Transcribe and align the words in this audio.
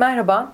Merhaba. 0.00 0.52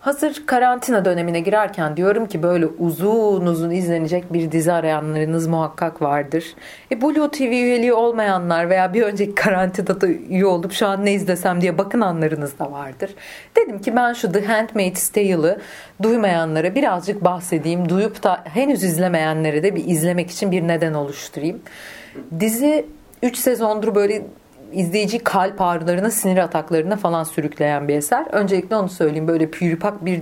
Hazır 0.00 0.46
karantina 0.46 1.04
dönemine 1.04 1.40
girerken 1.40 1.96
diyorum 1.96 2.26
ki 2.26 2.42
böyle 2.42 2.66
uzun 2.66 3.46
uzun 3.46 3.70
izlenecek 3.70 4.32
bir 4.32 4.52
dizi 4.52 4.72
arayanlarınız 4.72 5.46
muhakkak 5.46 6.02
vardır. 6.02 6.44
E 6.90 7.02
Blue 7.02 7.30
TV 7.30 7.42
üyeliği 7.42 7.92
olmayanlar 7.92 8.70
veya 8.70 8.94
bir 8.94 9.02
önceki 9.02 9.34
karantinada 9.34 10.06
üye 10.06 10.46
olup 10.46 10.72
şu 10.72 10.86
an 10.86 11.04
ne 11.04 11.12
izlesem 11.12 11.60
diye 11.60 11.78
bakınanlarınız 11.78 12.58
da 12.58 12.72
vardır. 12.72 13.14
Dedim 13.56 13.80
ki 13.80 13.96
ben 13.96 14.12
şu 14.12 14.32
The 14.32 14.44
Handmaid's 14.44 15.08
Tale'ı 15.08 15.60
duymayanlara 16.02 16.74
birazcık 16.74 17.24
bahsedeyim. 17.24 17.88
Duyup 17.88 18.22
da 18.22 18.40
henüz 18.44 18.84
izlemeyenlere 18.84 19.62
de 19.62 19.76
bir 19.76 19.84
izlemek 19.88 20.30
için 20.30 20.52
bir 20.52 20.68
neden 20.68 20.94
oluşturayım. 20.94 21.60
Dizi 22.40 22.86
3 23.22 23.36
sezondur 23.36 23.94
böyle 23.94 24.22
izleyici 24.72 25.18
kalp 25.18 25.60
ağrılarına, 25.60 26.10
sinir 26.10 26.38
ataklarına 26.38 26.96
falan 26.96 27.24
sürükleyen 27.24 27.88
bir 27.88 27.94
eser. 27.94 28.26
Öncelikle 28.32 28.76
onu 28.76 28.88
söyleyeyim. 28.88 29.28
Böyle 29.28 29.50
pürüpak 29.50 30.04
bir 30.04 30.20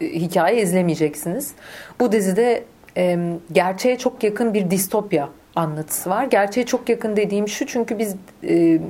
e, 0.00 0.06
hikaye 0.06 0.62
izlemeyeceksiniz. 0.62 1.52
Bu 2.00 2.12
dizide 2.12 2.64
e, 2.96 3.18
gerçeğe 3.52 3.98
çok 3.98 4.24
yakın 4.24 4.54
bir 4.54 4.70
distopya 4.70 5.28
anlatısı 5.56 6.10
var. 6.10 6.24
Gerçeğe 6.24 6.66
çok 6.66 6.88
yakın 6.88 7.16
dediğim 7.16 7.48
şu 7.48 7.66
çünkü 7.66 7.98
biz 7.98 8.16
e, 8.44 8.80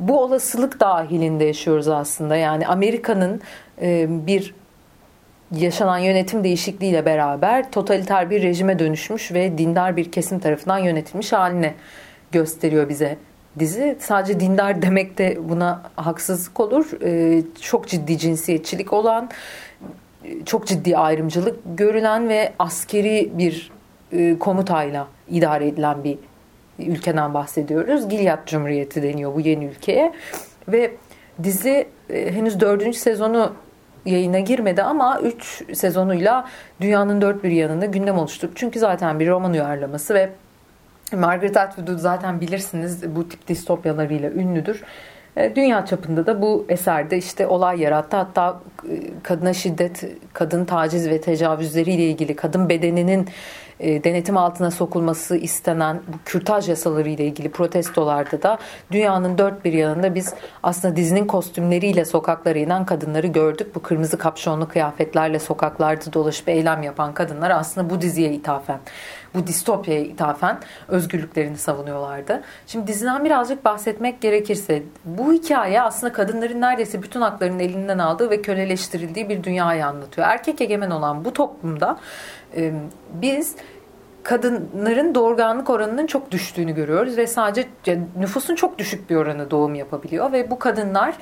bu 0.00 0.20
olasılık 0.20 0.80
dahilinde 0.80 1.44
yaşıyoruz 1.44 1.88
aslında. 1.88 2.36
Yani 2.36 2.66
Amerika'nın 2.66 3.40
e, 3.82 4.06
bir 4.26 4.54
yaşanan 5.52 5.98
yönetim 5.98 6.44
değişikliğiyle 6.44 7.04
beraber 7.04 7.70
totaliter 7.70 8.30
bir 8.30 8.42
rejime 8.42 8.78
dönüşmüş 8.78 9.32
ve 9.32 9.58
dindar 9.58 9.96
bir 9.96 10.12
kesim 10.12 10.38
tarafından 10.38 10.78
yönetilmiş 10.78 11.32
haline 11.32 11.74
gösteriyor 12.32 12.88
bize 12.88 13.16
dizi. 13.58 13.96
Sadece 14.00 14.40
dindar 14.40 14.82
demek 14.82 15.18
de 15.18 15.38
buna 15.48 15.82
haksızlık 15.96 16.60
olur. 16.60 17.02
Ee, 17.02 17.42
çok 17.60 17.88
ciddi 17.88 18.18
cinsiyetçilik 18.18 18.92
olan, 18.92 19.30
çok 20.44 20.66
ciddi 20.66 20.96
ayrımcılık 20.96 21.56
görülen 21.76 22.28
ve 22.28 22.52
askeri 22.58 23.32
bir 23.34 23.70
e, 24.12 24.38
komutayla 24.38 25.08
idare 25.28 25.68
edilen 25.68 26.04
bir 26.04 26.18
ülkeden 26.78 27.34
bahsediyoruz. 27.34 28.08
Gilead 28.08 28.46
Cumhuriyeti 28.46 29.02
deniyor 29.02 29.34
bu 29.34 29.40
yeni 29.40 29.64
ülkeye. 29.64 30.12
Ve 30.68 30.90
dizi 31.42 31.88
e, 32.10 32.32
henüz 32.32 32.60
dördüncü 32.60 32.98
sezonu 32.98 33.52
yayına 34.06 34.38
girmedi 34.38 34.82
ama 34.82 35.20
3 35.20 35.62
sezonuyla 35.74 36.48
dünyanın 36.80 37.20
dört 37.20 37.44
bir 37.44 37.50
yanında 37.50 37.86
gündem 37.86 38.18
oluşturdu. 38.18 38.52
Çünkü 38.54 38.78
zaten 38.78 39.20
bir 39.20 39.28
roman 39.28 39.52
uyarlaması 39.52 40.14
ve 40.14 40.30
Margaret 41.12 41.56
Atwood'u 41.56 41.98
zaten 41.98 42.40
bilirsiniz 42.40 43.16
bu 43.16 43.28
tip 43.28 43.48
distopyalarıyla 43.48 44.30
ünlüdür. 44.30 44.82
E, 45.36 45.56
dünya 45.56 45.86
çapında 45.86 46.26
da 46.26 46.42
bu 46.42 46.66
eserde 46.68 47.18
işte 47.18 47.46
olay 47.46 47.80
yarattı. 47.80 48.16
Hatta 48.16 48.60
e, 48.90 49.22
kadına 49.22 49.52
şiddet, 49.52 50.04
kadın 50.32 50.64
taciz 50.64 51.10
ve 51.10 51.20
tecavüzleriyle 51.20 52.04
ilgili 52.04 52.36
kadın 52.36 52.68
bedeninin 52.68 53.28
e, 53.80 54.04
denetim 54.04 54.36
altına 54.36 54.70
sokulması 54.70 55.36
istenen 55.36 56.00
bu 56.08 56.16
kürtaj 56.24 56.68
yasaları 56.68 57.08
ile 57.08 57.24
ilgili 57.24 57.48
protestolarda 57.48 58.42
da 58.42 58.58
dünyanın 58.90 59.38
dört 59.38 59.64
bir 59.64 59.72
yanında 59.72 60.14
biz 60.14 60.34
aslında 60.62 60.96
dizinin 60.96 61.26
kostümleriyle 61.26 62.04
sokaklara 62.04 62.58
inen 62.58 62.86
kadınları 62.86 63.26
gördük. 63.26 63.74
Bu 63.74 63.82
kırmızı 63.82 64.18
kapşonlu 64.18 64.68
kıyafetlerle 64.68 65.38
sokaklarda 65.38 66.12
dolaşıp 66.12 66.48
eylem 66.48 66.82
yapan 66.82 67.14
kadınlar 67.14 67.50
aslında 67.50 67.90
bu 67.90 68.00
diziye 68.00 68.32
ithafen 68.32 68.78
bu 69.34 69.46
distopyaya 69.46 70.00
ithafen 70.00 70.58
özgürlüklerini 70.88 71.58
savunuyorlardı. 71.58 72.42
Şimdi 72.66 72.86
diziden 72.86 73.24
birazcık 73.24 73.64
bahsetmek 73.64 74.20
gerekirse 74.20 74.82
bu 75.04 75.32
hikaye 75.32 75.82
aslında 75.82 76.12
kadınların 76.12 76.60
neredeyse 76.60 77.02
bütün 77.02 77.20
haklarının 77.20 77.58
elinden 77.58 77.98
aldığı 77.98 78.30
ve 78.30 78.42
köleleştirildiği 78.42 79.28
bir 79.28 79.44
dünyayı 79.44 79.86
anlatıyor. 79.86 80.28
Erkek 80.28 80.60
egemen 80.60 80.90
olan 80.90 81.24
bu 81.24 81.32
toplumda 81.32 81.98
biz 83.12 83.56
kadınların 84.26 85.14
doğurganlık 85.14 85.70
oranının 85.70 86.06
çok 86.06 86.30
düştüğünü 86.30 86.74
görüyoruz 86.74 87.16
ve 87.16 87.26
sadece 87.26 87.68
nüfusun 88.18 88.54
çok 88.54 88.78
düşük 88.78 89.10
bir 89.10 89.16
oranı 89.16 89.50
doğum 89.50 89.74
yapabiliyor 89.74 90.32
ve 90.32 90.50
bu 90.50 90.58
kadınlar 90.58 91.14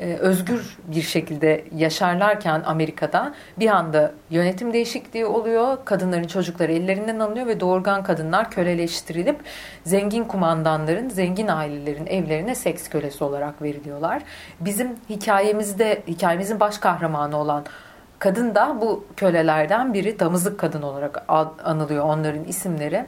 e, 0.00 0.14
özgür 0.14 0.78
bir 0.84 1.02
şekilde 1.02 1.64
yaşarlarken 1.74 2.62
Amerika'da 2.66 3.34
bir 3.58 3.68
anda 3.68 4.12
yönetim 4.30 4.72
değişikliği 4.72 5.26
oluyor. 5.26 5.78
Kadınların 5.84 6.26
çocukları 6.26 6.72
ellerinden 6.72 7.18
alınıyor 7.18 7.46
ve 7.46 7.60
doğurgan 7.60 8.02
kadınlar 8.02 8.50
köleleştirilip 8.50 9.36
zengin 9.84 10.24
kumandanların, 10.24 11.08
zengin 11.08 11.48
ailelerin 11.48 12.06
evlerine 12.06 12.54
seks 12.54 12.88
kölesi 12.88 13.24
olarak 13.24 13.62
veriliyorlar. 13.62 14.22
Bizim 14.60 14.88
hikayemizde, 15.10 16.02
hikayemizin 16.08 16.60
baş 16.60 16.78
kahramanı 16.78 17.36
olan 17.36 17.64
Kadın 18.18 18.54
da 18.54 18.76
bu 18.80 19.04
kölelerden 19.16 19.94
biri 19.94 20.18
damızlık 20.18 20.60
kadın 20.60 20.82
olarak 20.82 21.24
anılıyor 21.64 22.04
onların 22.04 22.44
isimleri. 22.44 23.06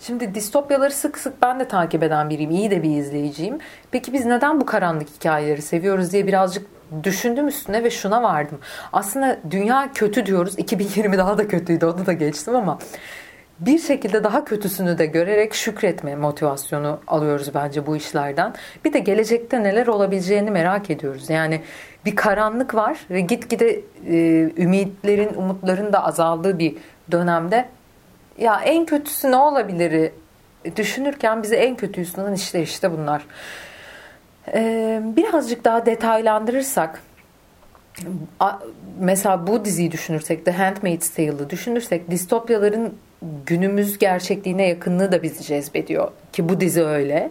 Şimdi 0.00 0.34
distopyaları 0.34 0.90
sık 0.90 1.18
sık 1.18 1.42
ben 1.42 1.60
de 1.60 1.68
takip 1.68 2.02
eden 2.02 2.30
biriyim. 2.30 2.50
iyi 2.50 2.70
de 2.70 2.82
bir 2.82 2.90
izleyiciyim. 2.90 3.58
Peki 3.90 4.12
biz 4.12 4.24
neden 4.26 4.60
bu 4.60 4.66
karanlık 4.66 5.08
hikayeleri 5.08 5.62
seviyoruz 5.62 6.12
diye 6.12 6.26
birazcık 6.26 6.66
düşündüm 7.02 7.48
üstüne 7.48 7.84
ve 7.84 7.90
şuna 7.90 8.22
vardım. 8.22 8.58
Aslında 8.92 9.38
dünya 9.50 9.90
kötü 9.94 10.26
diyoruz. 10.26 10.58
2020 10.58 11.18
daha 11.18 11.38
da 11.38 11.48
kötüydü 11.48 11.86
onu 11.86 12.06
da 12.06 12.12
geçtim 12.12 12.56
ama 12.56 12.78
bir 13.66 13.78
şekilde 13.78 14.24
daha 14.24 14.44
kötüsünü 14.44 14.98
de 14.98 15.06
görerek 15.06 15.54
şükretme 15.54 16.16
motivasyonu 16.16 17.00
alıyoruz 17.06 17.54
bence 17.54 17.86
bu 17.86 17.96
işlerden. 17.96 18.54
Bir 18.84 18.92
de 18.92 18.98
gelecekte 18.98 19.62
neler 19.62 19.86
olabileceğini 19.86 20.50
merak 20.50 20.90
ediyoruz. 20.90 21.30
Yani 21.30 21.60
bir 22.04 22.16
karanlık 22.16 22.74
var 22.74 22.98
ve 23.10 23.20
gitgide 23.20 23.80
e, 24.08 24.16
ümitlerin, 24.62 25.34
umutların 25.34 25.92
da 25.92 26.04
azaldığı 26.04 26.58
bir 26.58 26.76
dönemde 27.12 27.68
ya 28.38 28.60
en 28.60 28.86
kötüsü 28.86 29.30
ne 29.30 29.36
olabilir 29.36 30.10
düşünürken 30.76 31.42
bize 31.42 31.56
en 31.56 31.76
kötüyü 31.76 32.06
sunan 32.06 32.34
işler 32.34 32.62
işte 32.62 32.92
bunlar. 32.92 33.26
Ee, 34.54 35.00
birazcık 35.04 35.64
daha 35.64 35.86
detaylandırırsak 35.86 37.00
mesela 39.00 39.46
bu 39.46 39.64
diziyi 39.64 39.92
düşünürsek 39.92 40.44
The 40.44 40.50
Handmaid's 40.50 41.10
Tale'ı 41.10 41.50
düşünürsek 41.50 42.10
distopyaların 42.10 42.94
günümüz 43.46 43.98
gerçekliğine 43.98 44.68
yakınlığı 44.68 45.12
da 45.12 45.22
bizi 45.22 45.44
cezbediyor 45.44 46.10
ki 46.32 46.48
bu 46.48 46.60
dizi 46.60 46.84
öyle. 46.84 47.30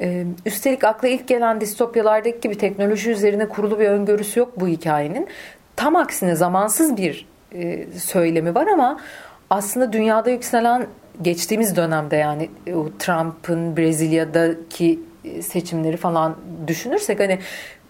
Ee, 0.00 0.24
üstelik 0.46 0.84
akla 0.84 1.08
ilk 1.08 1.28
gelen 1.28 1.60
distopyalardaki 1.60 2.40
gibi 2.40 2.58
teknoloji 2.58 3.10
üzerine 3.10 3.48
kurulu 3.48 3.80
bir 3.80 3.88
öngörüsü 3.88 4.40
yok 4.40 4.60
bu 4.60 4.68
hikayenin. 4.68 5.28
Tam 5.76 5.96
aksine 5.96 6.36
zamansız 6.36 6.96
bir 6.96 7.26
e, 7.54 7.86
söylemi 7.98 8.54
var 8.54 8.66
ama 8.66 9.00
aslında 9.50 9.92
dünyada 9.92 10.30
yükselen 10.30 10.86
geçtiğimiz 11.22 11.76
dönemde 11.76 12.16
yani 12.16 12.50
Trump'ın 12.98 13.76
Brezilya'daki 13.76 15.00
seçimleri 15.42 15.96
falan 15.96 16.36
düşünürsek 16.66 17.20
hani 17.20 17.32
e, 17.32 17.38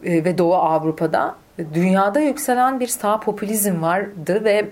ve 0.02 0.38
Doğu 0.38 0.54
Avrupa'da 0.54 1.34
dünyada 1.74 2.20
yükselen 2.20 2.80
bir 2.80 2.86
sağ 2.86 3.20
popülizm 3.20 3.82
vardı 3.82 4.44
ve 4.44 4.68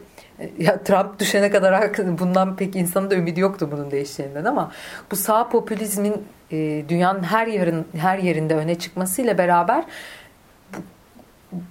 ya 0.58 0.82
Trump 0.82 1.18
düşene 1.18 1.50
kadar 1.50 1.90
bundan 2.18 2.56
pek 2.56 2.76
insanın 2.76 3.10
da 3.10 3.14
ümidi 3.14 3.40
yoktu 3.40 3.68
bunun 3.72 3.90
değişeceğinden 3.90 4.44
ama 4.44 4.72
bu 5.10 5.16
sağ 5.16 5.48
popülizmin 5.48 6.24
e, 6.50 6.84
dünyanın 6.88 7.22
her 7.22 7.46
yerin 7.46 7.86
her 7.96 8.18
yerinde 8.18 8.54
öne 8.54 8.74
çıkmasıyla 8.74 9.38
beraber 9.38 9.84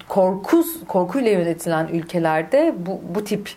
korku 0.07 0.63
korkuyla 0.87 1.31
yönetilen 1.31 1.87
ülkelerde 1.87 2.75
bu 2.77 3.01
bu 3.15 3.23
tip 3.23 3.49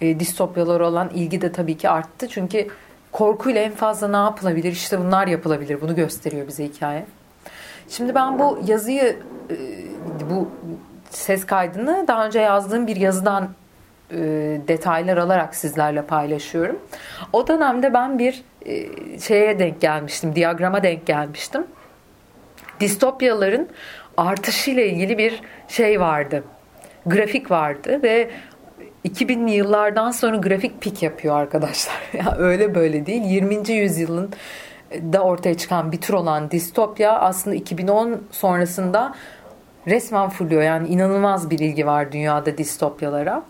e, 0.00 0.20
distopyalar 0.20 0.80
olan 0.80 1.10
ilgi 1.14 1.40
de 1.40 1.52
tabii 1.52 1.76
ki 1.76 1.88
arttı. 1.88 2.28
Çünkü 2.28 2.68
korkuyla 3.12 3.60
en 3.60 3.72
fazla 3.72 4.08
ne 4.08 4.16
yapılabilir? 4.16 4.72
İşte 4.72 5.00
bunlar 5.00 5.26
yapılabilir. 5.26 5.80
Bunu 5.80 5.94
gösteriyor 5.94 6.48
bize 6.48 6.64
hikaye. 6.64 7.06
Şimdi 7.88 8.14
ben 8.14 8.38
bu 8.38 8.58
yazıyı 8.66 9.02
e, 9.02 9.16
bu 10.30 10.50
ses 11.10 11.46
kaydını 11.46 12.04
daha 12.08 12.26
önce 12.26 12.40
yazdığım 12.40 12.86
bir 12.86 12.96
yazıdan 12.96 13.48
e, 14.10 14.16
detaylar 14.68 15.16
alarak 15.16 15.54
sizlerle 15.54 16.02
paylaşıyorum. 16.02 16.78
O 17.32 17.46
dönemde 17.46 17.94
ben 17.94 18.18
bir 18.18 18.42
e, 18.66 18.86
şeye 19.20 19.58
denk 19.58 19.80
gelmiştim, 19.80 20.34
diyagrama 20.34 20.82
denk 20.82 21.06
gelmiştim. 21.06 21.66
Distopyaların 22.80 23.68
artışıyla 24.16 24.82
ilgili 24.82 25.18
bir 25.18 25.40
şey 25.68 26.00
vardı. 26.00 26.44
Grafik 27.06 27.50
vardı 27.50 28.02
ve 28.02 28.30
2000'li 29.04 29.50
yıllardan 29.50 30.10
sonra 30.10 30.36
grafik 30.36 30.80
pik 30.80 31.02
yapıyor 31.02 31.36
arkadaşlar. 31.36 31.96
ya 32.12 32.36
öyle 32.38 32.74
böyle 32.74 33.06
değil. 33.06 33.22
20. 33.22 33.72
yüzyılın 33.72 34.30
da 34.92 35.20
ortaya 35.20 35.56
çıkan 35.56 35.92
bir 35.92 36.00
tür 36.00 36.14
olan 36.14 36.50
distopya 36.50 37.18
aslında 37.18 37.56
2010 37.56 38.22
sonrasında 38.30 39.14
resmen 39.88 40.28
fırlıyor. 40.28 40.62
Yani 40.62 40.88
inanılmaz 40.88 41.50
bir 41.50 41.58
ilgi 41.58 41.86
var 41.86 42.12
dünyada 42.12 42.58
distopyalara. 42.58 43.42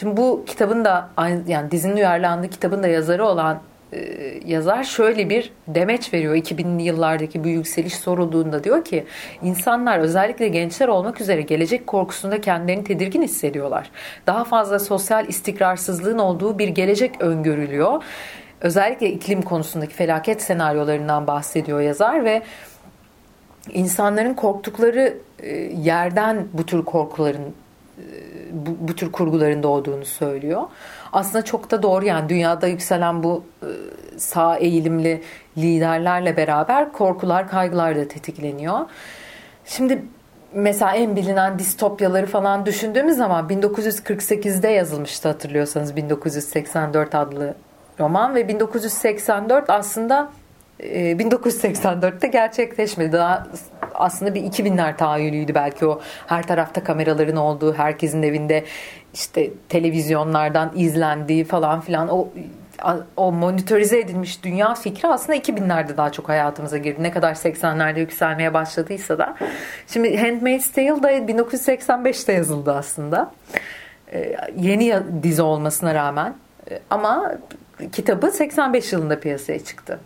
Şimdi 0.00 0.16
bu 0.16 0.44
kitabın 0.46 0.84
da 0.84 1.08
yani 1.46 1.70
dizinin 1.70 1.96
uyarlandığı 1.96 2.48
kitabın 2.48 2.82
da 2.82 2.88
yazarı 2.88 3.24
olan 3.24 3.60
e, 3.92 3.98
yazar 4.46 4.84
şöyle 4.84 5.30
bir 5.30 5.52
demeç 5.68 6.14
veriyor 6.14 6.34
2000'li 6.34 6.82
yıllardaki 6.82 7.44
bu 7.44 7.48
yükseliş 7.48 7.94
sorulduğunda 7.94 8.64
diyor 8.64 8.84
ki 8.84 9.04
insanlar 9.42 9.98
özellikle 9.98 10.48
gençler 10.48 10.88
olmak 10.88 11.20
üzere 11.20 11.42
gelecek 11.42 11.86
korkusunda 11.86 12.40
kendilerini 12.40 12.84
tedirgin 12.84 13.22
hissediyorlar. 13.22 13.90
Daha 14.26 14.44
fazla 14.44 14.78
sosyal 14.78 15.28
istikrarsızlığın 15.28 16.18
olduğu 16.18 16.58
bir 16.58 16.68
gelecek 16.68 17.20
öngörülüyor. 17.20 18.02
Özellikle 18.60 19.10
iklim 19.10 19.42
konusundaki 19.42 19.94
felaket 19.94 20.42
senaryolarından 20.42 21.26
bahsediyor 21.26 21.80
yazar 21.80 22.24
ve 22.24 22.42
insanların 23.72 24.34
korktukları 24.34 25.14
e, 25.42 25.56
yerden 25.56 26.46
bu 26.52 26.66
tür 26.66 26.84
korkuların 26.84 27.54
e, 27.98 28.04
bu, 28.52 28.88
bu 28.88 28.94
tür 28.94 29.12
kurguların 29.12 29.62
doğduğunu 29.62 30.04
söylüyor. 30.04 30.62
Aslında 31.12 31.44
çok 31.44 31.70
da 31.70 31.82
doğru 31.82 32.04
yani 32.04 32.28
dünyada 32.28 32.66
yükselen 32.66 33.22
bu 33.22 33.44
e, 33.62 33.68
sağ 34.18 34.56
eğilimli 34.56 35.22
liderlerle 35.58 36.36
beraber 36.36 36.92
korkular, 36.92 37.48
kaygılar 37.48 37.96
da 37.96 38.08
tetikleniyor. 38.08 38.80
Şimdi 39.64 40.02
mesela 40.54 40.94
en 40.94 41.16
bilinen 41.16 41.58
distopyaları 41.58 42.26
falan 42.26 42.66
düşündüğümüz 42.66 43.16
zaman 43.16 43.48
1948'de 43.48 44.68
yazılmıştı 44.68 45.28
hatırlıyorsanız 45.28 45.96
1984 45.96 47.14
adlı 47.14 47.54
roman 48.00 48.34
ve 48.34 48.48
1984 48.48 49.70
aslında 49.70 50.30
1984'te 50.80 52.26
gerçekleşmedi. 52.26 53.12
Daha 53.12 53.46
aslında 53.94 54.34
bir 54.34 54.42
2000'ler 54.42 54.96
tahayyülüydü 54.96 55.54
belki 55.54 55.86
o 55.86 56.00
her 56.26 56.46
tarafta 56.46 56.84
kameraların 56.84 57.36
olduğu, 57.36 57.74
herkesin 57.74 58.22
evinde 58.22 58.64
işte 59.14 59.50
televizyonlardan 59.68 60.72
izlendiği 60.76 61.44
falan 61.44 61.80
filan 61.80 62.08
o 62.08 62.28
o 63.16 63.32
monitörize 63.32 63.98
edilmiş 63.98 64.44
dünya 64.44 64.74
fikri 64.74 65.08
aslında 65.08 65.38
2000'lerde 65.38 65.96
daha 65.96 66.12
çok 66.12 66.28
hayatımıza 66.28 66.78
girdi. 66.78 67.02
Ne 67.02 67.10
kadar 67.10 67.34
80'lerde 67.34 67.98
yükselmeye 67.98 68.54
başladıysa 68.54 69.18
da. 69.18 69.36
Şimdi 69.86 70.16
Handmaid's 70.16 70.72
Tale 70.72 71.02
da 71.02 71.12
1985'te 71.12 72.32
yazıldı 72.32 72.72
aslında. 72.72 73.32
Ee, 74.12 74.36
yeni 74.56 74.96
dizi 75.22 75.42
olmasına 75.42 75.94
rağmen. 75.94 76.34
Ee, 76.70 76.80
ama 76.90 77.32
kitabı 77.92 78.30
85 78.30 78.92
yılında 78.92 79.20
piyasaya 79.20 79.64
çıktı. 79.64 80.00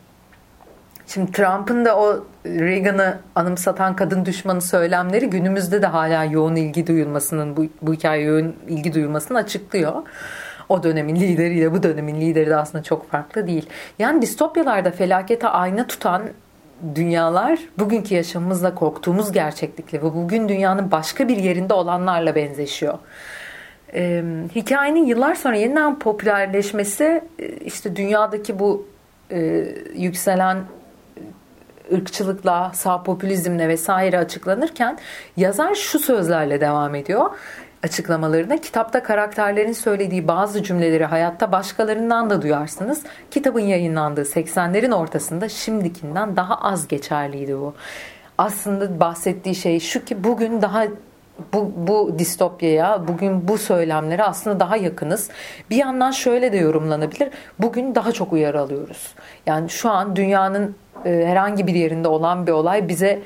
Şimdi 1.15 1.33
Trump'ın 1.33 1.85
da 1.85 1.99
o 1.99 2.25
Reagan'ı 2.47 3.19
anımsatan 3.35 3.97
kadın 3.97 4.25
düşmanı 4.25 4.63
söylemleri 4.63 5.31
günümüzde 5.31 5.83
de 5.83 5.87
hala 5.87 6.25
yoğun 6.25 6.57
ilgi 6.57 6.87
duyulmasının 6.87 7.57
bu, 7.57 7.67
bu 7.83 7.95
hikaye 7.95 8.23
yoğun 8.23 8.57
ilgi 8.69 8.95
duyulmasını 8.95 9.39
açıklıyor. 9.39 9.93
O 10.69 10.83
dönemin 10.83 11.17
lideriyle 11.17 11.73
bu 11.73 11.83
dönemin 11.83 12.21
lideri 12.21 12.51
de 12.51 12.57
aslında 12.57 12.85
çok 12.85 13.11
farklı 13.11 13.47
değil. 13.47 13.69
Yani 13.99 14.23
distopyalarda 14.23 14.91
felakete 14.91 15.49
ayna 15.49 15.87
tutan 15.87 16.23
dünyalar 16.95 17.59
bugünkü 17.79 18.15
yaşamımızla 18.15 18.75
korktuğumuz 18.75 19.33
gerçeklikle 19.33 19.99
ve 19.99 20.15
bugün 20.15 20.49
dünyanın 20.49 20.91
başka 20.91 21.29
bir 21.29 21.37
yerinde 21.37 21.75
olanlarla 21.75 22.35
benzeşiyor. 22.35 22.99
Ee, 23.95 24.25
hikayenin 24.55 25.05
yıllar 25.05 25.35
sonra 25.35 25.57
yeniden 25.57 25.99
popülerleşmesi 25.99 27.25
işte 27.65 27.97
dünyadaki 27.97 28.59
bu 28.59 28.87
e, 29.31 29.65
yükselen 29.95 30.59
ırkçılıkla, 31.93 32.71
sağ 32.75 33.03
popülizmle 33.03 33.69
vesaire 33.69 34.19
açıklanırken 34.19 34.99
yazar 35.37 35.75
şu 35.75 35.99
sözlerle 35.99 36.61
devam 36.61 36.95
ediyor 36.95 37.31
açıklamalarına. 37.83 38.57
Kitapta 38.57 39.03
karakterlerin 39.03 39.73
söylediği 39.73 40.29
bazı 40.29 40.63
cümleleri 40.63 41.05
hayatta 41.05 41.53
başkalarından 41.53 42.31
da 42.31 42.43
duyarsınız. 42.43 43.03
Kitabın 43.31 43.61
yayınlandığı 43.61 44.23
80'lerin 44.23 44.95
ortasında 44.95 45.49
şimdikinden 45.49 46.37
daha 46.37 46.55
az 46.55 46.89
geçerliydi 46.89 47.59
bu. 47.59 47.75
Aslında 48.39 49.01
bahsettiği 49.01 49.55
şey 49.55 49.81
şu 49.81 50.05
ki 50.05 50.25
bugün 50.25 50.63
daha 50.63 50.85
bu, 51.53 51.73
bu 51.77 52.19
distopyaya, 52.19 53.09
bugün 53.09 53.49
bu 53.49 53.59
söylemlere 53.59 54.25
aslında 54.25 54.61
daha 54.61 54.77
yakınız. 54.77 55.31
Bir 55.71 55.77
yandan 55.77 56.11
şöyle 56.11 56.53
de 56.53 56.57
yorumlanabilir. 56.57 57.31
Bugün 57.59 57.95
daha 57.95 58.13
çok 58.13 58.33
uyarı 58.33 58.61
alıyoruz. 58.61 59.15
Yani 59.47 59.71
şu 59.71 59.91
an 59.91 60.17
dünyanın 60.17 60.77
e, 61.05 61.27
herhangi 61.27 61.67
bir 61.67 61.75
yerinde 61.75 62.09
olan 62.09 62.47
bir 62.47 62.53
olay 62.53 62.89
bize 62.89 63.23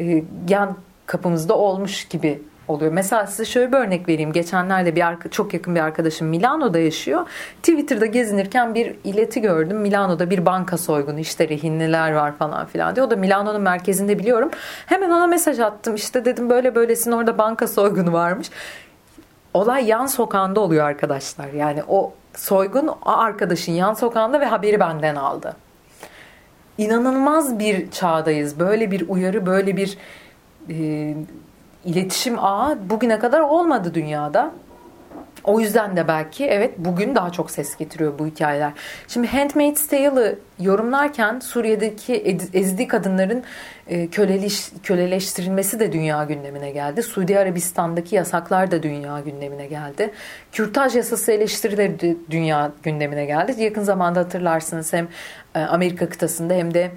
e, 0.00 0.24
yan 0.48 0.76
kapımızda 1.06 1.54
olmuş 1.54 2.04
gibi 2.04 2.42
oluyor. 2.70 2.92
Mesela 2.92 3.26
size 3.26 3.44
şöyle 3.44 3.72
bir 3.72 3.76
örnek 3.76 4.08
vereyim. 4.08 4.32
Geçenlerde 4.32 4.96
bir 4.96 5.30
çok 5.30 5.54
yakın 5.54 5.74
bir 5.74 5.80
arkadaşım 5.80 6.28
Milano'da 6.28 6.78
yaşıyor. 6.78 7.26
Twitter'da 7.62 8.06
gezinirken 8.06 8.74
bir 8.74 8.96
ileti 9.04 9.40
gördüm. 9.40 9.76
Milano'da 9.76 10.30
bir 10.30 10.46
banka 10.46 10.78
soygunu 10.78 11.20
işte 11.20 11.48
rehinliler 11.48 12.12
var 12.12 12.36
falan 12.36 12.66
filan 12.66 12.96
diyor. 12.96 13.06
O 13.06 13.10
da 13.10 13.16
Milano'nun 13.16 13.62
merkezinde 13.62 14.18
biliyorum. 14.18 14.50
Hemen 14.86 15.10
ona 15.10 15.26
mesaj 15.26 15.60
attım. 15.60 15.94
İşte 15.94 16.24
dedim 16.24 16.50
böyle 16.50 16.74
böylesin 16.74 17.12
orada 17.12 17.38
banka 17.38 17.68
soygunu 17.68 18.12
varmış. 18.12 18.50
Olay 19.54 19.84
yan 19.84 20.06
sokağında 20.06 20.60
oluyor 20.60 20.86
arkadaşlar. 20.86 21.48
Yani 21.48 21.82
o 21.88 22.12
soygun 22.34 22.90
arkadaşın 23.02 23.72
yan 23.72 23.94
sokağında 23.94 24.40
ve 24.40 24.44
haberi 24.44 24.80
benden 24.80 25.14
aldı 25.14 25.56
inanılmaz 26.80 27.58
bir 27.58 27.90
çağdayız. 27.90 28.58
Böyle 28.58 28.90
bir 28.90 29.08
uyarı, 29.08 29.46
böyle 29.46 29.76
bir 29.76 29.98
e, 30.70 31.14
iletişim 31.84 32.38
ağı 32.38 32.78
bugüne 32.90 33.18
kadar 33.18 33.40
olmadı 33.40 33.94
dünyada. 33.94 34.52
O 35.44 35.60
yüzden 35.60 35.96
de 35.96 36.08
belki 36.08 36.46
evet 36.46 36.74
bugün 36.78 37.14
daha 37.14 37.30
çok 37.30 37.50
ses 37.50 37.76
getiriyor 37.76 38.18
bu 38.18 38.26
hikayeler. 38.26 38.72
Şimdi 39.08 39.26
Handmaid's 39.26 39.86
Tale'ı 39.86 40.38
yorumlarken 40.60 41.40
Suriye'deki 41.40 42.14
ezdi 42.54 42.88
kadınların 42.88 43.44
e, 43.86 44.06
köleliş, 44.06 44.70
köleleştirilmesi 44.82 45.80
de 45.80 45.92
dünya 45.92 46.24
gündemine 46.24 46.70
geldi. 46.70 47.02
Suudi 47.02 47.38
Arabistan'daki 47.38 48.16
yasaklar 48.16 48.70
da 48.70 48.82
dünya 48.82 49.20
gündemine 49.20 49.66
geldi. 49.66 50.10
Kürtaj 50.52 50.96
yasası 50.96 51.32
eleştirileri 51.32 52.00
de 52.00 52.16
dünya 52.30 52.72
gündemine 52.82 53.26
geldi. 53.26 53.62
Yakın 53.62 53.82
zamanda 53.82 54.20
hatırlarsınız 54.20 54.92
hem 54.92 55.08
e, 55.54 55.60
Amerika 55.60 56.08
kıtasında 56.08 56.54
hem 56.54 56.74
de 56.74 56.90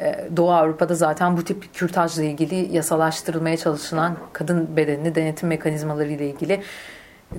e, 0.00 0.28
Doğu 0.36 0.52
Avrupa'da 0.52 0.94
zaten 0.94 1.36
bu 1.36 1.44
tip 1.44 1.74
kürtajla 1.74 2.24
ilgili 2.24 2.76
yasalaştırılmaya 2.76 3.56
çalışılan 3.56 4.16
kadın 4.32 4.76
bedenini 4.76 5.14
denetim 5.14 5.48
mekanizmaları 5.48 6.08
ile 6.08 6.30
ilgili 6.30 6.60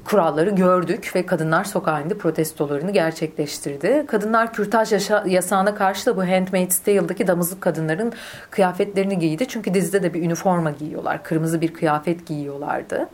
kuralları 0.06 0.50
gördük 0.50 1.12
ve 1.15 1.25
kadınlar 1.25 1.63
sokağa 1.63 2.01
indi 2.01 2.18
protestolarını 2.18 2.91
gerçekleştirdi. 2.91 4.06
Kadınlar 4.07 4.53
kürtaj 4.53 4.91
yasağına 5.25 5.75
karşı 5.75 6.06
da 6.06 6.18
bu 6.18 6.27
Handmaid's 6.27 6.80
Tale'daki 6.80 7.27
damızlık 7.27 7.62
kadınların 7.62 8.13
kıyafetlerini 8.51 9.19
giydi. 9.19 9.47
Çünkü 9.47 9.74
dizide 9.74 10.03
de 10.03 10.13
bir 10.13 10.21
üniforma 10.21 10.71
giyiyorlar. 10.71 11.24
Kırmızı 11.24 11.62
bir 11.62 11.74
kıyafet 11.74 12.27
giyiyorlardı. 12.27 13.10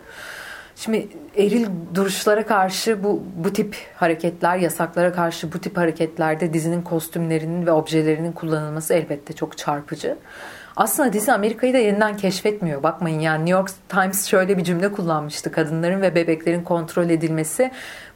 Şimdi 0.76 1.08
eril 1.38 1.68
duruşlara 1.96 2.46
karşı 2.46 3.04
bu, 3.04 3.24
bu 3.36 3.54
tip 3.54 3.76
hareketler, 3.96 4.58
yasaklara 4.58 5.14
karşı 5.14 5.54
bu 5.54 5.60
tip 5.60 5.78
hareketlerde 5.78 6.54
dizinin 6.54 6.82
kostümlerinin 6.82 7.66
ve 7.66 7.72
objelerinin 7.72 8.32
kullanılması 8.32 8.94
elbette 8.94 9.34
çok 9.34 9.58
çarpıcı. 9.58 10.18
Aslında 10.76 11.14
dizi 11.14 11.34
Amerika'yı 11.34 11.74
da 11.74 11.78
yeniden 11.78 12.18
keşfetmiyor. 12.18 12.84
Bakmayın 12.84 13.20
yani 13.20 13.40
New 13.40 13.52
York 13.52 13.70
Times 13.90 14.28
şöyle 14.28 14.58
bir 14.58 14.64
cümle 14.64 14.92
kullanmıştı. 14.92 15.52
Kadınların 15.52 16.02
ve 16.02 16.16
bebeklerin 16.16 16.64
kontrol 16.64 17.10
edilmesi 17.10 17.72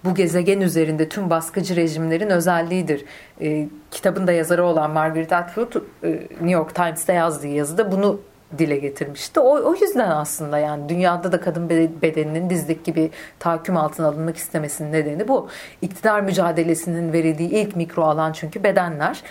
bu 0.06 0.16
gezegen 0.16 0.62
üzerinde 0.62 1.10
tüm 1.10 1.30
baskıcı 1.30 1.76
rejimlerin 1.76 2.30
özelliğidir. 2.30 3.06
E, 3.42 3.68
kitabın 3.92 4.28
da 4.28 4.32
yazarı 4.32 4.64
olan 4.66 4.92
Margaret 4.92 5.34
Atwood 5.34 5.76
e, 6.04 6.10
New 6.12 6.52
York 6.52 6.76
Times'ta 6.76 7.14
yazdığı 7.14 7.48
yazıda 7.48 7.92
bunu 7.92 8.20
dile 8.58 8.78
getirmişti. 8.78 9.40
O, 9.40 9.70
o 9.70 9.76
yüzden 9.76 10.10
aslında 10.10 10.60
yani 10.60 10.90
dünyada 10.90 11.32
da 11.32 11.42
kadın 11.42 11.70
bedeninin 12.02 12.50
dizdeki 12.50 12.84
gibi 12.84 13.12
tahakküm 13.40 13.78
altına 13.78 14.08
alınmak 14.08 14.38
istemesinin 14.38 14.92
nedeni 14.92 15.28
bu. 15.28 15.50
İktidar 15.82 16.22
mücadelesinin 16.22 17.14
verildiği 17.14 17.50
ilk 17.50 17.76
mikro 17.76 18.04
alan 18.04 18.32
çünkü 18.32 18.64
bedenler. 18.64 19.24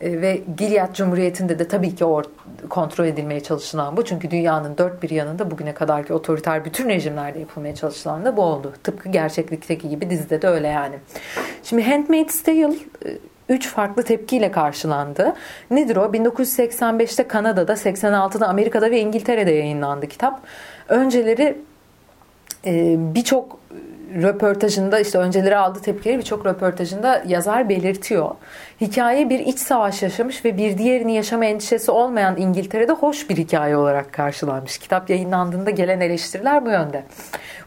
E, 0.00 0.20
ve 0.20 0.40
Gilead 0.58 0.94
Cumhuriyeti'nde 0.94 1.58
de 1.58 1.68
tabii 1.68 1.94
ki 1.94 2.04
o 2.04 2.22
kontrol 2.68 3.04
edilmeye 3.04 3.40
çalışılan 3.40 3.96
bu. 3.96 4.04
Çünkü 4.04 4.30
dünyanın 4.30 4.78
dört 4.78 5.02
bir 5.02 5.10
yanında 5.10 5.50
bugüne 5.50 5.74
kadarki 5.74 6.14
otoriter 6.14 6.64
bütün 6.64 6.88
rejimlerde 6.88 7.38
yapılmaya 7.38 7.74
çalışılan 7.74 8.24
da 8.24 8.36
bu 8.36 8.42
oldu. 8.42 8.72
Tıpkı 8.82 9.08
gerçeklikteki 9.08 9.88
gibi 9.88 10.10
dizide 10.10 10.42
de 10.42 10.48
öyle 10.48 10.68
yani. 10.68 10.94
Şimdi 11.62 11.82
Handmaid's 11.82 12.42
Tale 12.42 12.74
e, 13.06 13.18
üç 13.48 13.68
farklı 13.68 14.02
tepkiyle 14.02 14.50
karşılandı. 14.50 15.34
Nedir 15.70 15.96
o? 15.96 16.04
1985'te 16.04 17.28
Kanada'da, 17.28 17.72
86'da 17.72 18.48
Amerika'da 18.48 18.90
ve 18.90 19.00
İngiltere'de 19.00 19.50
yayınlandı 19.50 20.06
kitap. 20.06 20.40
Önceleri 20.88 21.58
e, 22.66 22.96
birçok 22.98 23.58
röportajında 24.22 25.00
işte 25.00 25.18
önceleri 25.18 25.56
aldığı 25.56 25.80
tepkileri 25.80 26.18
birçok 26.18 26.46
röportajında 26.46 27.22
yazar 27.26 27.68
belirtiyor. 27.68 28.30
Hikaye 28.80 29.30
bir 29.30 29.40
iç 29.40 29.58
savaş 29.58 30.02
yaşamış 30.02 30.44
ve 30.44 30.56
bir 30.56 30.78
diğerini 30.78 31.14
yaşama 31.14 31.44
endişesi 31.44 31.90
olmayan 31.90 32.36
İngiltere'de 32.36 32.92
hoş 32.92 33.30
bir 33.30 33.36
hikaye 33.36 33.76
olarak 33.76 34.12
karşılanmış. 34.12 34.78
Kitap 34.78 35.10
yayınlandığında 35.10 35.70
gelen 35.70 36.00
eleştiriler 36.00 36.66
bu 36.66 36.70
yönde. 36.70 37.04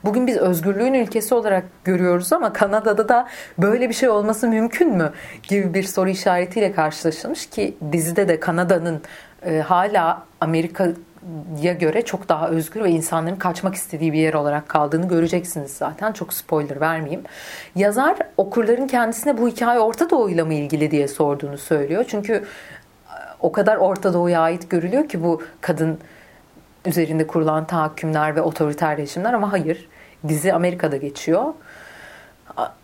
Bugün 0.03 0.27
biz 0.27 0.37
özgürlüğün 0.37 0.93
ülkesi 0.93 1.35
olarak 1.35 1.63
görüyoruz 1.83 2.33
ama 2.33 2.53
Kanada'da 2.53 3.09
da 3.09 3.27
böyle 3.57 3.89
bir 3.89 3.93
şey 3.93 4.09
olması 4.09 4.47
mümkün 4.47 4.89
mü 4.89 5.11
gibi 5.43 5.73
bir 5.73 5.83
soru 5.83 6.09
işaretiyle 6.09 6.71
karşılaşılmış 6.71 7.45
ki 7.45 7.77
dizide 7.91 8.27
de 8.27 8.39
Kanada'nın 8.39 9.01
e, 9.45 9.59
hala 9.59 10.23
Amerika 10.41 10.87
ya 11.61 11.73
göre 11.73 12.01
çok 12.01 12.29
daha 12.29 12.49
özgür 12.49 12.83
ve 12.83 12.89
insanların 12.89 13.35
kaçmak 13.35 13.75
istediği 13.75 14.13
bir 14.13 14.19
yer 14.19 14.33
olarak 14.33 14.69
kaldığını 14.69 15.07
göreceksiniz 15.07 15.71
zaten. 15.71 16.11
Çok 16.11 16.33
spoiler 16.33 16.81
vermeyeyim. 16.81 17.23
Yazar 17.75 18.17
okurların 18.37 18.87
kendisine 18.87 19.37
bu 19.37 19.47
hikaye 19.47 19.79
Orta 19.79 20.09
Doğu'yla 20.09 20.45
mı 20.45 20.53
ilgili 20.53 20.91
diye 20.91 21.07
sorduğunu 21.07 21.57
söylüyor. 21.57 22.05
Çünkü 22.07 22.33
e, 22.33 22.43
o 23.39 23.51
kadar 23.51 23.77
Orta 23.77 24.13
Doğu'ya 24.13 24.41
ait 24.41 24.69
görülüyor 24.69 25.09
ki 25.09 25.23
bu 25.23 25.41
kadın 25.61 25.99
üzerinde 26.85 27.27
kurulan 27.27 27.67
tahakkümler 27.67 28.35
ve 28.35 28.41
otoriter 28.41 28.97
rejimler 28.97 29.33
ama 29.33 29.51
hayır. 29.51 29.89
Dizi 30.27 30.53
Amerika'da 30.53 30.97
geçiyor. 30.97 31.53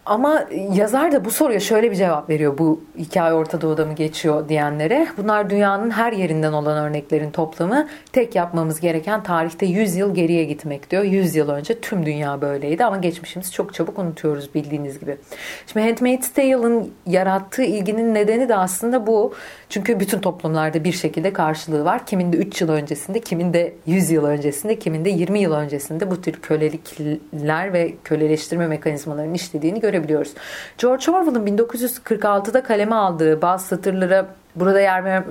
Ama 0.05 0.45
yazar 0.73 1.11
da 1.11 1.25
bu 1.25 1.31
soruya 1.31 1.59
şöyle 1.59 1.91
bir 1.91 1.95
cevap 1.95 2.29
veriyor 2.29 2.57
bu 2.57 2.83
hikaye 2.97 3.33
Orta 3.33 3.61
Doğu'da 3.61 3.85
mı 3.85 3.93
geçiyor 3.93 4.49
diyenlere. 4.49 5.07
Bunlar 5.17 5.49
dünyanın 5.49 5.91
her 5.91 6.13
yerinden 6.13 6.53
olan 6.53 6.77
örneklerin 6.77 7.31
toplamı. 7.31 7.87
Tek 8.11 8.35
yapmamız 8.35 8.79
gereken 8.79 9.23
tarihte 9.23 9.65
100 9.65 9.95
yıl 9.95 10.15
geriye 10.15 10.43
gitmek 10.43 10.91
diyor. 10.91 11.03
100 11.03 11.35
yıl 11.35 11.49
önce 11.49 11.79
tüm 11.79 12.05
dünya 12.05 12.41
böyleydi 12.41 12.85
ama 12.85 12.97
geçmişimizi 12.97 13.51
çok 13.51 13.73
çabuk 13.73 13.99
unutuyoruz 13.99 14.55
bildiğiniz 14.55 14.99
gibi. 14.99 15.17
Şimdi 15.67 15.87
Handmaid's 15.87 16.29
Tale'ın 16.33 16.91
yarattığı 17.05 17.63
ilginin 17.63 18.13
nedeni 18.13 18.49
de 18.49 18.55
aslında 18.55 19.07
bu. 19.07 19.33
Çünkü 19.69 19.99
bütün 19.99 20.19
toplumlarda 20.19 20.83
bir 20.83 20.91
şekilde 20.91 21.33
karşılığı 21.33 21.85
var. 21.85 22.05
Kiminde 22.05 22.37
3 22.37 22.61
yıl 22.61 22.69
öncesinde, 22.69 23.19
kiminde 23.19 23.73
100 23.85 24.11
yıl 24.11 24.25
öncesinde, 24.25 24.79
kiminde 24.79 25.09
20 25.09 25.39
yıl 25.39 25.53
öncesinde 25.53 26.11
bu 26.11 26.21
tür 26.21 26.33
kölelikler 26.33 27.73
ve 27.73 27.93
köleleştirme 28.03 28.67
mekanizmalarının 28.67 29.33
işlediğini 29.33 29.79
görebiliyoruz. 29.93 30.33
George 30.77 31.11
Orwell'ın 31.11 31.47
1946'da 31.47 32.63
kaleme 32.63 32.95
aldığı 32.95 33.41
bazı 33.41 33.67
satırlara 33.67 34.25
burada 34.55 34.81
yer 34.81 35.05
ver, 35.05 35.23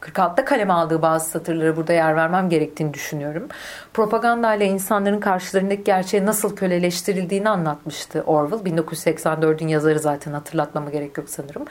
46'da 0.00 0.44
kaleme 0.44 0.72
aldığı 0.72 1.02
bazı 1.02 1.30
satırlara 1.30 1.76
burada 1.76 1.92
yer 1.92 2.16
vermem 2.16 2.48
gerektiğini 2.48 2.94
düşünüyorum. 2.94 3.48
Propaganda 3.94 4.54
ile 4.54 4.66
insanların 4.66 5.20
karşılarındaki 5.20 5.84
gerçeğe 5.84 6.26
nasıl 6.26 6.56
köleleştirildiğini 6.56 7.48
anlatmıştı 7.48 8.22
Orwell. 8.26 8.72
1984'ün 8.72 9.68
yazarı 9.68 9.98
zaten 9.98 10.32
hatırlatmama 10.32 10.90
gerek 10.90 11.18
yok 11.18 11.28
sanırım. 11.28 11.64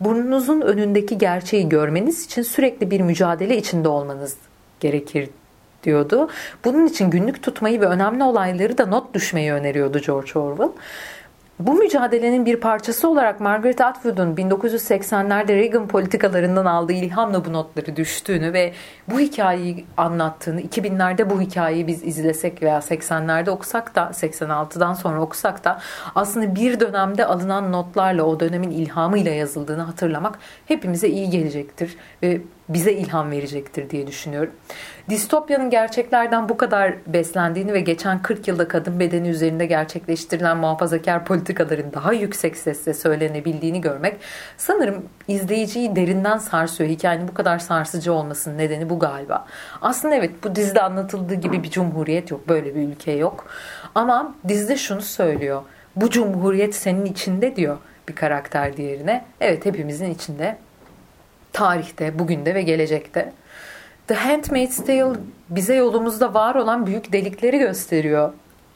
Burnunuzun 0.00 0.60
önündeki 0.60 1.18
gerçeği 1.18 1.68
görmeniz 1.68 2.24
için 2.24 2.42
sürekli 2.42 2.90
bir 2.90 3.00
mücadele 3.00 3.56
içinde 3.56 3.88
olmanız 3.88 4.36
gerekir 4.80 5.28
diyordu. 5.84 6.28
Bunun 6.64 6.86
için 6.86 7.10
günlük 7.10 7.42
tutmayı 7.42 7.80
ve 7.80 7.86
önemli 7.86 8.24
olayları 8.24 8.78
da 8.78 8.86
not 8.86 9.14
düşmeyi 9.14 9.52
öneriyordu 9.52 9.98
George 9.98 10.38
Orwell. 10.38 10.70
Bu 11.66 11.74
mücadelenin 11.74 12.46
bir 12.46 12.56
parçası 12.56 13.08
olarak 13.08 13.40
Margaret 13.40 13.80
Atwood'un 13.80 14.34
1980'lerde 14.36 15.56
Reagan 15.56 15.88
politikalarından 15.88 16.64
aldığı 16.64 16.92
ilhamla 16.92 17.44
bu 17.44 17.52
notları 17.52 17.96
düştüğünü 17.96 18.52
ve 18.52 18.72
bu 19.10 19.20
hikayeyi 19.20 19.84
anlattığını, 19.96 20.60
2000'lerde 20.60 21.30
bu 21.30 21.40
hikayeyi 21.40 21.86
biz 21.86 22.02
izlesek 22.02 22.62
veya 22.62 22.78
80'lerde 22.78 23.50
okusak 23.50 23.94
da, 23.94 24.00
86'dan 24.00 24.94
sonra 24.94 25.20
okusak 25.20 25.64
da 25.64 25.80
aslında 26.14 26.54
bir 26.54 26.80
dönemde 26.80 27.26
alınan 27.26 27.72
notlarla 27.72 28.22
o 28.22 28.40
dönemin 28.40 28.70
ilhamıyla 28.70 29.32
yazıldığını 29.32 29.82
hatırlamak 29.82 30.38
hepimize 30.66 31.08
iyi 31.08 31.30
gelecektir. 31.30 31.96
Ve 32.22 32.40
bize 32.74 32.92
ilham 32.92 33.30
verecektir 33.30 33.90
diye 33.90 34.06
düşünüyorum. 34.06 34.52
Distopyanın 35.10 35.70
gerçeklerden 35.70 36.48
bu 36.48 36.56
kadar 36.56 36.94
beslendiğini 37.06 37.72
ve 37.72 37.80
geçen 37.80 38.22
40 38.22 38.48
yılda 38.48 38.68
kadın 38.68 39.00
bedeni 39.00 39.28
üzerinde 39.28 39.66
gerçekleştirilen 39.66 40.56
muhafazakar 40.56 41.24
politikaların 41.24 41.92
daha 41.92 42.12
yüksek 42.12 42.56
sesle 42.56 42.94
söylenebildiğini 42.94 43.80
görmek 43.80 44.16
sanırım 44.56 45.04
izleyiciyi 45.28 45.96
derinden 45.96 46.38
sarsıyor. 46.38 46.90
Hikayenin 46.90 47.28
bu 47.28 47.34
kadar 47.34 47.58
sarsıcı 47.58 48.12
olmasının 48.12 48.58
nedeni 48.58 48.90
bu 48.90 48.98
galiba. 48.98 49.46
Aslında 49.82 50.14
evet 50.14 50.44
bu 50.44 50.54
dizide 50.54 50.82
anlatıldığı 50.82 51.34
gibi 51.34 51.62
bir 51.62 51.70
cumhuriyet 51.70 52.30
yok. 52.30 52.48
Böyle 52.48 52.74
bir 52.74 52.88
ülke 52.88 53.12
yok. 53.12 53.46
Ama 53.94 54.34
dizide 54.48 54.76
şunu 54.76 55.02
söylüyor. 55.02 55.62
Bu 55.96 56.10
cumhuriyet 56.10 56.74
senin 56.74 57.04
içinde 57.04 57.56
diyor 57.56 57.78
bir 58.08 58.14
karakter 58.14 58.76
diğerine. 58.76 59.24
Evet 59.40 59.66
hepimizin 59.66 60.10
içinde 60.10 60.56
tarihte, 61.52 62.18
bugünde 62.18 62.54
ve 62.54 62.62
gelecekte. 62.62 63.32
The 64.06 64.14
Handmaid's 64.14 64.76
Tale 64.76 65.18
bize 65.50 65.74
yolumuzda 65.74 66.34
var 66.34 66.54
olan 66.54 66.86
büyük 66.86 67.12
delikleri 67.12 67.58
gösteriyor. 67.58 68.32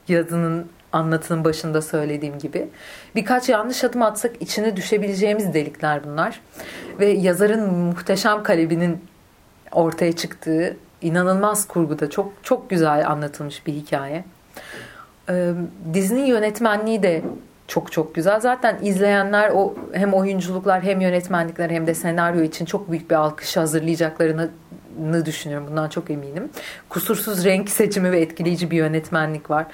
Yazının 0.07 0.67
anlatının 0.91 1.43
başında 1.43 1.81
söylediğim 1.81 2.39
gibi. 2.39 2.69
Birkaç 3.15 3.49
yanlış 3.49 3.83
adım 3.83 4.01
atsak 4.01 4.41
içine 4.41 4.75
düşebileceğimiz 4.75 5.53
delikler 5.53 6.03
bunlar. 6.03 6.41
Ve 6.99 7.05
yazarın 7.05 7.73
muhteşem 7.73 8.43
kalebinin 8.43 9.01
ortaya 9.71 10.15
çıktığı 10.15 10.77
inanılmaz 11.01 11.67
kurguda 11.67 12.09
çok 12.09 12.33
çok 12.43 12.69
güzel 12.69 13.09
anlatılmış 13.11 13.67
bir 13.67 13.73
hikaye. 13.73 14.23
Ee, 15.29 15.53
Disney 15.93 16.27
yönetmenliği 16.27 17.03
de 17.03 17.21
çok 17.67 17.91
çok 17.91 18.15
güzel. 18.15 18.39
Zaten 18.39 18.77
izleyenler 18.81 19.49
o 19.49 19.75
hem 19.93 20.13
oyunculuklar 20.13 20.83
hem 20.83 21.01
yönetmenlikler 21.01 21.69
hem 21.69 21.87
de 21.87 21.93
senaryo 21.93 22.41
için 22.41 22.65
çok 22.65 22.91
büyük 22.91 23.09
bir 23.09 23.15
alkış 23.15 23.57
hazırlayacaklarını 23.57 25.25
düşünüyorum. 25.25 25.67
Bundan 25.69 25.89
çok 25.89 26.09
eminim. 26.09 26.49
Kusursuz 26.89 27.45
renk 27.45 27.69
seçimi 27.69 28.11
ve 28.11 28.21
etkileyici 28.21 28.71
bir 28.71 28.77
yönetmenlik 28.77 29.49
var. 29.49 29.65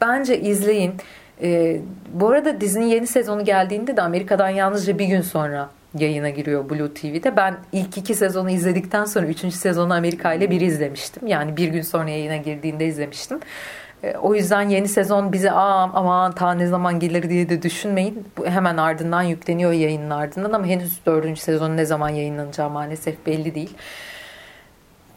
Bence 0.00 0.40
izleyin. 0.40 0.94
Ee, 1.42 1.80
bu 2.12 2.28
arada 2.28 2.60
dizinin 2.60 2.86
yeni 2.86 3.06
sezonu 3.06 3.44
geldiğinde 3.44 3.96
de 3.96 4.02
Amerika'dan 4.02 4.48
yalnızca 4.48 4.98
bir 4.98 5.04
gün 5.04 5.20
sonra 5.20 5.70
yayına 5.98 6.30
giriyor 6.30 6.70
Blue 6.70 6.94
TV'de. 6.94 7.36
Ben 7.36 7.56
ilk 7.72 7.98
iki 7.98 8.14
sezonu 8.14 8.50
izledikten 8.50 9.04
sonra 9.04 9.26
üçüncü 9.26 9.56
sezonu 9.56 9.94
Amerika 9.94 10.34
ile 10.34 10.50
bir 10.50 10.60
izlemiştim. 10.60 11.26
Yani 11.26 11.56
bir 11.56 11.68
gün 11.68 11.82
sonra 11.82 12.10
yayına 12.10 12.36
girdiğinde 12.36 12.86
izlemiştim. 12.86 13.40
E, 14.02 14.16
o 14.16 14.34
yüzden 14.34 14.68
yeni 14.68 14.88
sezon 14.88 15.32
bize 15.32 15.52
Aa, 15.52 15.90
aman 15.94 16.32
ta 16.32 16.54
ne 16.54 16.66
zaman 16.66 17.00
gelir 17.00 17.30
diye 17.30 17.48
de 17.48 17.62
düşünmeyin. 17.62 18.26
Bu 18.38 18.46
hemen 18.46 18.76
ardından 18.76 19.22
yükleniyor 19.22 19.72
yayının 19.72 20.10
ardından 20.10 20.52
ama 20.52 20.66
henüz 20.66 21.06
dördüncü 21.06 21.40
sezon 21.40 21.76
ne 21.76 21.84
zaman 21.84 22.08
yayınlanacağı 22.08 22.70
maalesef 22.70 23.26
belli 23.26 23.54
değil. 23.54 23.76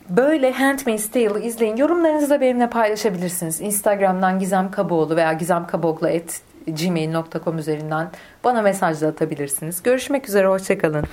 Böyle 0.09 0.51
Handmaid's 0.51 1.11
Tale'ı 1.11 1.39
izleyin. 1.39 1.75
Yorumlarınızı 1.75 2.29
da 2.29 2.41
benimle 2.41 2.69
paylaşabilirsiniz. 2.69 3.61
Instagram'dan 3.61 4.39
Gizem 4.39 4.71
Kaboğlu 4.71 5.15
veya 5.15 5.33
Gizem 5.33 5.67
Kabogla 5.67 6.09
gmail.com 6.67 7.57
üzerinden 7.57 8.07
bana 8.43 8.61
mesaj 8.61 9.01
da 9.01 9.07
atabilirsiniz. 9.07 9.83
Görüşmek 9.83 10.29
üzere, 10.29 10.47
hoşçakalın. 10.47 11.05